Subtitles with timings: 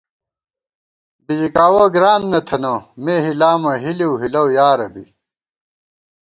[1.25, 5.05] بِژِکاوَہ گران نہ تھنہ مے ہِلامہ، ہلِؤ ہِلَؤ یارہ بی